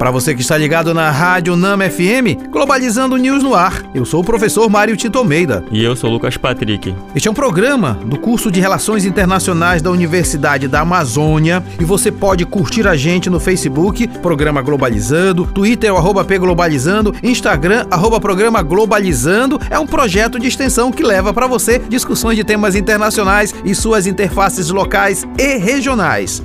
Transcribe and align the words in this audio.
Para 0.00 0.10
você 0.10 0.34
que 0.34 0.40
está 0.40 0.56
ligado 0.56 0.94
na 0.94 1.10
Rádio 1.10 1.54
Nama 1.54 1.90
FM, 1.90 2.48
Globalizando 2.50 3.18
News 3.18 3.42
no 3.42 3.54
ar. 3.54 3.82
Eu 3.94 4.06
sou 4.06 4.22
o 4.22 4.24
professor 4.24 4.66
Mário 4.70 4.96
Tito 4.96 5.18
Almeida. 5.18 5.62
E 5.70 5.84
eu 5.84 5.94
sou 5.94 6.08
o 6.08 6.12
Lucas 6.14 6.38
Patrick. 6.38 6.94
Este 7.14 7.28
é 7.28 7.30
um 7.30 7.34
programa 7.34 7.98
do 8.06 8.18
curso 8.18 8.50
de 8.50 8.60
Relações 8.60 9.04
Internacionais 9.04 9.82
da 9.82 9.90
Universidade 9.90 10.66
da 10.68 10.80
Amazônia 10.80 11.62
e 11.78 11.84
você 11.84 12.10
pode 12.10 12.46
curtir 12.46 12.88
a 12.88 12.96
gente 12.96 13.28
no 13.28 13.38
Facebook, 13.38 14.08
Programa 14.22 14.62
Globalizando, 14.62 15.44
Twitter, 15.44 15.92
arroba 15.92 16.24
Globalizando, 16.24 17.14
Instagram, 17.22 17.84
arroba 17.90 18.18
Programa 18.18 18.62
Globalizando. 18.62 19.60
É 19.68 19.78
um 19.78 19.86
projeto 19.86 20.38
de 20.38 20.48
extensão 20.48 20.90
que 20.90 21.02
leva 21.02 21.34
para 21.34 21.46
você 21.46 21.78
discussões 21.78 22.36
de 22.36 22.42
temas 22.42 22.74
internacionais 22.74 23.54
e 23.66 23.74
suas 23.74 24.06
interfaces 24.06 24.70
locais 24.70 25.26
e 25.38 25.58
regionais. 25.58 26.42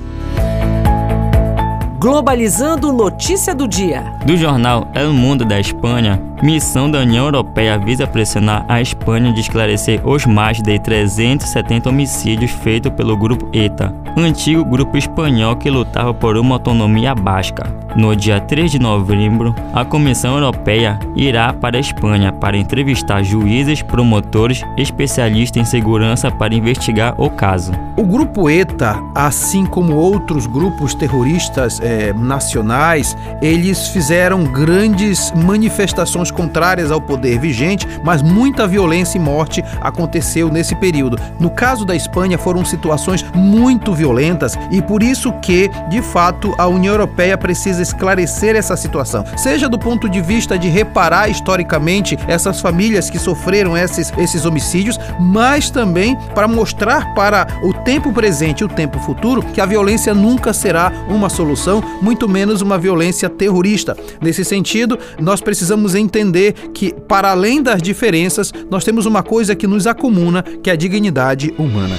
Globalizando 2.05 2.93
notícia 2.93 3.55
do 3.55 3.67
dia. 3.67 4.03
Do 4.27 4.37
jornal 4.37 4.87
El 4.93 5.07
Mundo 5.07 5.43
da 5.43 5.59
Espanha, 5.59 6.21
missão 6.45 6.89
da 6.91 6.99
União 6.99 7.25
Europeia 7.25 7.75
visa 7.75 8.05
pressionar 8.05 8.63
a 8.69 8.79
Espanha 8.79 9.33
de 9.33 9.41
esclarecer 9.41 9.99
os 10.07 10.27
mais 10.27 10.61
de 10.61 10.77
370 10.77 11.89
homicídios 11.89 12.51
feitos 12.51 12.91
pelo 12.91 13.17
grupo 13.17 13.49
ETA, 13.51 13.91
antigo 14.15 14.63
grupo 14.63 14.95
espanhol 14.95 15.55
que 15.55 15.71
lutava 15.71 16.13
por 16.13 16.37
uma 16.37 16.55
autonomia 16.55 17.15
basca. 17.15 17.73
No 17.95 18.13
dia 18.13 18.41
3 18.41 18.71
de 18.71 18.77
novembro, 18.77 19.55
a 19.73 19.85
Comissão 19.85 20.35
Europeia 20.35 20.99
irá 21.15 21.53
para 21.53 21.77
a 21.77 21.79
Espanha 21.79 22.31
para 22.31 22.57
entrevistar 22.57 23.23
juízes, 23.23 23.81
promotores, 23.81 24.61
especialistas 24.77 25.61
em 25.61 25.65
segurança 25.65 26.29
para 26.29 26.53
investigar 26.53 27.15
o 27.17 27.29
caso. 27.29 27.71
O 27.95 28.03
grupo 28.03 28.49
ETA, 28.49 29.01
assim 29.15 29.65
como 29.65 29.95
outros 29.95 30.45
grupos 30.45 30.93
terroristas 30.93 31.79
eh, 31.81 32.13
nacionais, 32.13 33.15
eles 33.41 33.87
fizeram 33.87 34.43
grandes 34.43 35.31
manifestações 35.31 36.29
contrárias 36.35 36.91
ao 36.91 37.01
poder 37.01 37.39
vigente, 37.39 37.87
mas 38.03 38.21
muita 38.21 38.67
violência 38.67 39.17
e 39.17 39.21
morte 39.21 39.63
aconteceu 39.81 40.49
nesse 40.49 40.75
período. 40.75 41.17
No 41.39 41.49
caso 41.49 41.85
da 41.85 41.95
Espanha, 41.95 42.37
foram 42.37 42.63
situações 42.63 43.25
muito 43.33 43.93
violentas 43.93 44.57
e 44.69 44.81
por 44.81 45.01
isso 45.01 45.31
que, 45.41 45.69
de 45.89 46.01
fato, 46.01 46.53
a 46.57 46.67
União 46.67 46.93
Europeia 46.93 47.37
precisa 47.37 47.81
esclarecer 47.81 48.55
essa 48.55 48.75
situação, 48.75 49.23
seja 49.37 49.69
do 49.69 49.79
ponto 49.79 50.09
de 50.09 50.21
vista 50.21 50.57
de 50.57 50.67
reparar 50.67 51.29
historicamente 51.29 52.17
essas 52.27 52.59
famílias 52.59 53.09
que 53.09 53.17
sofreram 53.17 53.77
esses, 53.77 54.11
esses 54.17 54.45
homicídios, 54.45 54.99
mas 55.19 55.69
também 55.69 56.17
para 56.33 56.47
mostrar 56.47 57.13
para 57.13 57.47
o 57.63 57.73
tempo 57.73 58.11
presente 58.11 58.61
e 58.61 58.65
o 58.65 58.69
tempo 58.69 58.99
futuro 58.99 59.41
que 59.41 59.61
a 59.61 59.65
violência 59.65 60.13
nunca 60.13 60.53
será 60.53 60.91
uma 61.07 61.29
solução, 61.29 61.81
muito 62.01 62.27
menos 62.27 62.61
uma 62.61 62.77
violência 62.77 63.29
terrorista. 63.29 63.95
Nesse 64.21 64.43
sentido, 64.43 64.97
nós 65.19 65.41
precisamos 65.41 65.95
entender 66.15 66.53
que, 66.73 66.93
para 67.07 67.31
além 67.31 67.61
das 67.61 67.81
diferenças, 67.81 68.53
nós 68.71 68.83
temos 68.83 69.05
uma 69.05 69.21
coisa 69.21 69.55
que 69.55 69.67
nos 69.67 69.85
acomuna, 69.85 70.41
que 70.41 70.69
é 70.69 70.73
a 70.73 70.75
dignidade 70.77 71.53
humana. 71.57 71.95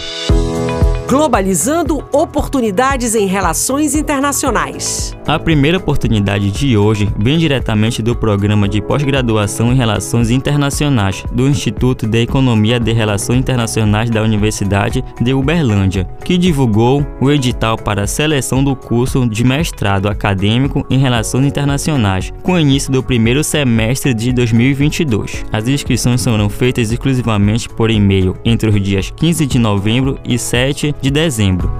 Globalizando 1.08 2.04
oportunidades 2.12 3.14
em 3.14 3.26
relações 3.26 3.94
internacionais. 3.94 5.16
A 5.24 5.38
primeira 5.38 5.78
oportunidade 5.78 6.50
de 6.50 6.76
hoje 6.76 7.08
vem 7.16 7.38
diretamente 7.38 8.02
do 8.02 8.16
programa 8.16 8.68
de 8.68 8.82
pós-graduação 8.82 9.72
em 9.72 9.76
Relações 9.76 10.30
Internacionais 10.30 11.24
do 11.30 11.48
Instituto 11.48 12.08
de 12.08 12.22
Economia 12.22 12.80
de 12.80 12.92
Relações 12.92 13.38
Internacionais 13.38 14.10
da 14.10 14.20
Universidade 14.20 15.04
de 15.20 15.32
Uberlândia, 15.32 16.08
que 16.24 16.36
divulgou 16.36 17.06
o 17.20 17.30
edital 17.30 17.76
para 17.76 18.02
a 18.02 18.06
seleção 18.08 18.64
do 18.64 18.74
curso 18.74 19.28
de 19.28 19.44
mestrado 19.44 20.08
acadêmico 20.08 20.84
em 20.90 20.98
Relações 20.98 21.46
Internacionais, 21.46 22.32
com 22.42 22.58
início 22.58 22.90
do 22.90 23.02
primeiro 23.02 23.44
semestre 23.44 24.12
de 24.12 24.32
2022. 24.32 25.44
As 25.52 25.68
inscrições 25.68 26.20
serão 26.20 26.48
feitas 26.48 26.90
exclusivamente 26.90 27.68
por 27.68 27.92
e-mail 27.92 28.36
entre 28.44 28.68
os 28.68 28.82
dias 28.82 29.12
15 29.16 29.46
de 29.46 29.58
novembro 29.58 30.18
e 30.24 30.36
7 30.36 30.95
de 31.02 31.10
dezembro. 31.10 31.70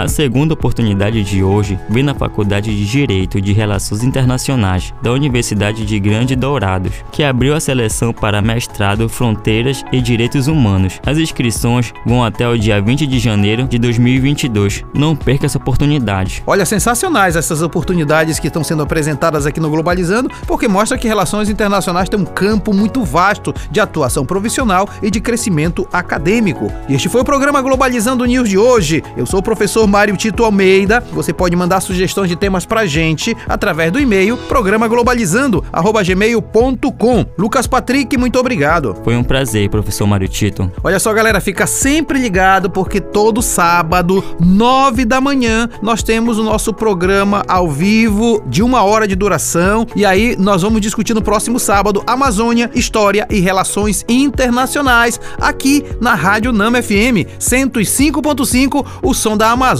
A 0.00 0.08
segunda 0.08 0.54
oportunidade 0.54 1.22
de 1.22 1.44
hoje 1.44 1.78
vem 1.86 2.02
na 2.02 2.14
Faculdade 2.14 2.74
de 2.74 2.86
Direito 2.86 3.38
de 3.38 3.52
Relações 3.52 4.02
Internacionais 4.02 4.94
da 5.02 5.12
Universidade 5.12 5.84
de 5.84 6.00
Grande 6.00 6.34
Dourados, 6.34 7.04
que 7.12 7.22
abriu 7.22 7.54
a 7.54 7.60
seleção 7.60 8.10
para 8.10 8.40
mestrado 8.40 9.10
Fronteiras 9.10 9.84
e 9.92 10.00
Direitos 10.00 10.46
Humanos. 10.46 10.98
As 11.04 11.18
inscrições 11.18 11.92
vão 12.06 12.24
até 12.24 12.48
o 12.48 12.58
dia 12.58 12.80
20 12.80 13.06
de 13.06 13.18
janeiro 13.18 13.68
de 13.68 13.78
2022. 13.78 14.86
Não 14.94 15.14
perca 15.14 15.44
essa 15.44 15.58
oportunidade. 15.58 16.42
Olha, 16.46 16.64
sensacionais 16.64 17.36
essas 17.36 17.60
oportunidades 17.60 18.38
que 18.38 18.46
estão 18.46 18.64
sendo 18.64 18.82
apresentadas 18.82 19.44
aqui 19.44 19.60
no 19.60 19.68
Globalizando, 19.68 20.30
porque 20.46 20.66
mostra 20.66 20.96
que 20.96 21.06
relações 21.06 21.50
internacionais 21.50 22.08
têm 22.08 22.18
um 22.18 22.24
campo 22.24 22.72
muito 22.72 23.04
vasto 23.04 23.52
de 23.70 23.80
atuação 23.80 24.24
profissional 24.24 24.88
e 25.02 25.10
de 25.10 25.20
crescimento 25.20 25.86
acadêmico. 25.92 26.72
E 26.88 26.94
este 26.94 27.10
foi 27.10 27.20
o 27.20 27.24
programa 27.24 27.60
Globalizando 27.60 28.24
News 28.24 28.48
de 28.48 28.56
hoje. 28.56 29.04
Eu 29.14 29.26
sou 29.26 29.40
o 29.40 29.42
professor 29.42 29.89
Mário 29.90 30.16
Tito 30.16 30.44
Almeida. 30.44 31.02
Você 31.12 31.32
pode 31.32 31.56
mandar 31.56 31.80
sugestões 31.80 32.28
de 32.28 32.36
temas 32.36 32.64
pra 32.64 32.86
gente 32.86 33.36
através 33.48 33.90
do 33.90 33.98
e-mail 34.00 34.36
programa 34.36 34.86
globalizando@gmail.com. 34.88 37.26
Lucas 37.36 37.66
Patrick, 37.66 38.16
muito 38.16 38.38
obrigado. 38.38 38.96
Foi 39.02 39.16
um 39.16 39.24
prazer, 39.24 39.68
professor 39.68 40.06
Mário 40.06 40.28
Tito. 40.28 40.70
Olha 40.82 40.98
só, 40.98 41.12
galera, 41.12 41.38
fica 41.40 41.66
sempre 41.66 42.18
ligado 42.18 42.70
porque 42.70 43.00
todo 43.00 43.42
sábado, 43.42 44.24
nove 44.38 45.04
da 45.04 45.20
manhã, 45.20 45.68
nós 45.82 46.02
temos 46.02 46.38
o 46.38 46.44
nosso 46.44 46.72
programa 46.72 47.44
ao 47.48 47.68
vivo 47.68 48.42
de 48.46 48.62
uma 48.62 48.84
hora 48.84 49.08
de 49.08 49.16
duração 49.16 49.86
e 49.96 50.06
aí 50.06 50.36
nós 50.38 50.62
vamos 50.62 50.80
discutir 50.80 51.14
no 51.14 51.22
próximo 51.22 51.58
sábado 51.58 52.04
Amazônia, 52.06 52.70
História 52.74 53.26
e 53.28 53.40
Relações 53.40 54.04
Internacionais 54.08 55.20
aqui 55.40 55.84
na 56.00 56.14
Rádio 56.14 56.52
Nama 56.52 56.80
FM 56.80 57.26
105.5, 57.38 58.86
o 59.02 59.12
som 59.12 59.36
da 59.36 59.50
Amazônia. 59.50 59.79